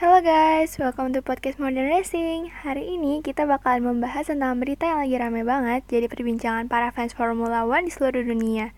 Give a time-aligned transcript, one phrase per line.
[0.00, 2.48] Hello guys, welcome to podcast Modern Racing.
[2.48, 7.12] Hari ini kita bakalan membahas tentang berita yang lagi rame banget jadi perbincangan para fans
[7.12, 8.72] Formula One di seluruh dunia,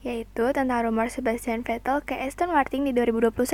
[0.00, 3.44] yaitu tentang rumor Sebastian Vettel ke Aston Martin di 2021.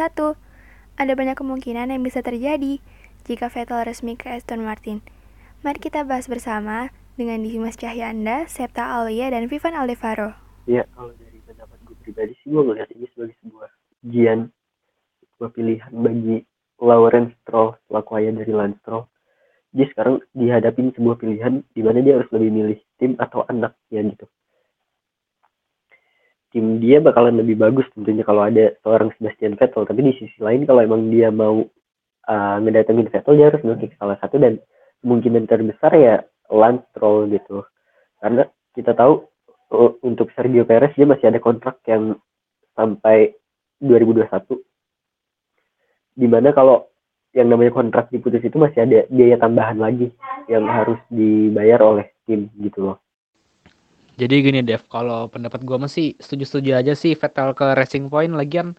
[1.03, 2.79] Ada banyak kemungkinan yang bisa terjadi
[3.27, 5.03] jika Vettel resmi ke Aston Martin.
[5.67, 10.38] Mari kita bahas bersama dengan Dimas Cahyanda, Septa Aulia, dan Vivan Aldevaro.
[10.71, 13.71] Ya, kalau dari pendapat gue pribadi sih gue melihat ini sebagai sebuah
[14.06, 14.54] ujian,
[15.35, 16.47] sebuah pilihan bagi
[16.80, 19.05] Lawrence Stroll selaku ayah dari Lance Stroll.
[19.70, 24.27] Dia sekarang dihadapin sebuah pilihan di mana dia harus lebih milih tim atau anaknya gitu.
[26.51, 30.66] Tim dia bakalan lebih bagus tentunya kalau ada seorang Sebastian Vettel, tapi di sisi lain
[30.66, 31.62] kalau emang dia mau
[32.27, 34.59] uh, ngedatengin Vettel dia harus milih salah satu dan
[35.06, 37.62] kemungkinan terbesar ya Lance Stroll gitu.
[38.19, 38.42] Karena
[38.75, 39.31] kita tahu
[40.03, 42.19] untuk Sergio Perez dia masih ada kontrak yang
[42.75, 43.39] sampai
[43.78, 44.27] 2021
[46.20, 46.84] di mana kalau
[47.33, 50.12] yang namanya kontrak diputus itu masih ada biaya tambahan lagi
[50.51, 52.98] yang harus dibayar oleh tim gitu loh.
[54.19, 58.77] Jadi gini Dev, kalau pendapat gue masih setuju-setuju aja sih Vettel ke Racing Point lagian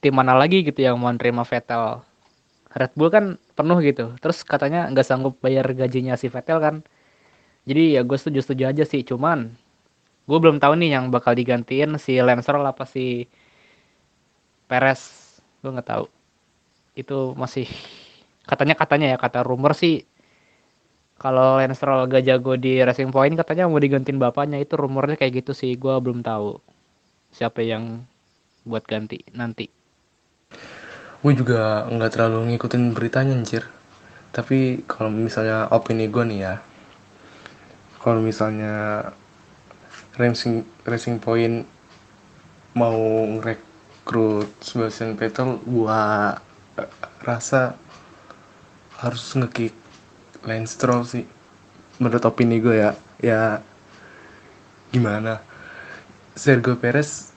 [0.00, 2.00] tim mana lagi gitu yang mau nerima Vettel.
[2.72, 6.80] Red Bull kan penuh gitu, terus katanya nggak sanggup bayar gajinya si Vettel kan.
[7.68, 9.52] Jadi ya gue setuju-setuju aja sih, cuman
[10.24, 13.28] gue belum tahu nih yang bakal digantiin si Lance Stroll apa si
[14.70, 16.21] Perez, gue nggak tahu
[16.92, 17.68] itu masih
[18.44, 20.04] katanya katanya ya kata rumor sih
[21.16, 24.58] kalau Lance Stroll gak jago di Racing Point katanya mau digantiin bapaknya.
[24.58, 26.58] Itu rumornya kayak gitu sih gue belum tahu
[27.30, 28.02] siapa yang
[28.66, 29.70] buat ganti nanti.
[31.22, 33.70] Gue juga nggak terlalu ngikutin beritanya anjir.
[34.34, 36.54] Tapi kalau misalnya opini gue nih ya
[38.02, 39.06] kalau misalnya
[40.18, 41.62] Racing Racing Point
[42.74, 42.98] mau
[43.38, 46.34] ngerekrut Sebastian Vettel gua
[47.22, 47.76] rasa
[49.02, 49.74] harus ngekick
[50.46, 51.24] Lance Stroll sih
[51.98, 52.90] menurut opini gue ya.
[53.22, 53.42] Ya
[54.90, 55.38] gimana?
[56.34, 57.30] Sergio Perez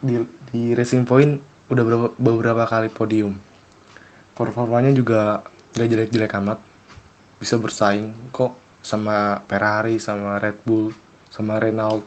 [0.00, 0.22] di,
[0.54, 3.36] di Racing Point udah beberapa, beberapa kali podium.
[4.32, 5.44] Performanya juga
[5.76, 6.58] gak jelek-jelek amat.
[7.36, 10.92] Bisa bersaing kok sama Ferrari sama Red Bull
[11.28, 12.02] sama Renault.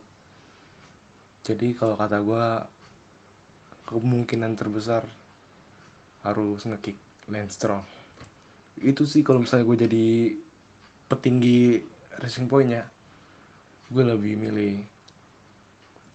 [1.45, 2.45] Jadi kalau kata gue
[3.87, 5.05] kemungkinan terbesar
[6.23, 6.97] harus ngekick
[7.27, 7.83] Lance Stroll.
[8.79, 10.07] Itu sih kalau misalnya gue jadi
[11.11, 11.83] petinggi
[12.23, 12.83] Racing Point ya
[13.91, 14.87] gue lebih milih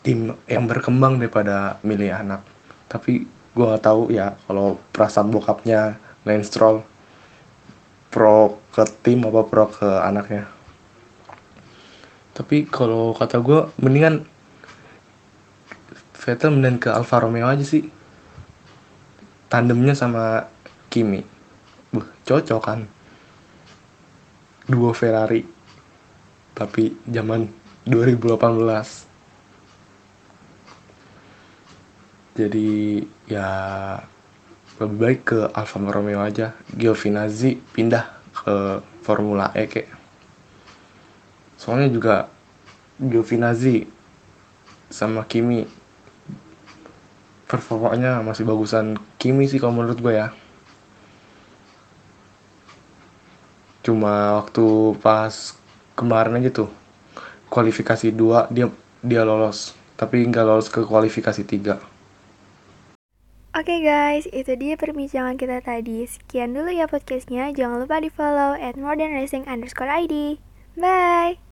[0.02, 2.42] tim yang berkembang daripada milih anak.
[2.88, 6.82] Tapi gue gak tahu ya kalau perasaan bokapnya Lance Stroll
[8.08, 10.48] pro ke tim apa pro ke anaknya.
[12.32, 14.24] Tapi kalau kata gue mendingan
[16.18, 17.97] Vettel mending ke Alfa Romeo aja sih
[19.48, 20.48] tandemnya sama
[20.88, 21.24] Kimi.
[21.92, 22.80] Buh, cocok kan?
[24.68, 25.44] Dua Ferrari
[26.52, 27.46] tapi zaman
[27.86, 29.06] 2018
[32.34, 33.50] jadi ya
[34.78, 36.54] lebih baik ke Alfa Romeo aja.
[36.70, 39.90] Giovinazzi pindah ke Formula E kayak
[41.58, 42.16] soalnya juga
[42.98, 43.86] Giovinazzi
[44.90, 45.66] sama Kimi
[47.48, 50.30] performanya masih bagusan Kimi sih kalau menurut gue ya
[53.80, 55.56] cuma waktu pas
[55.96, 56.70] kemarin aja tuh
[57.48, 58.68] kualifikasi dua dia
[59.00, 61.80] dia lolos tapi nggak lolos ke kualifikasi tiga
[63.58, 66.06] Oke okay guys, itu dia perbincangan kita tadi.
[66.06, 67.50] Sekian dulu ya podcastnya.
[67.50, 70.38] Jangan lupa di follow at modernracing underscore ID.
[70.78, 71.47] Bye!